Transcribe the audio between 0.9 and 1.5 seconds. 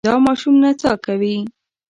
کوي.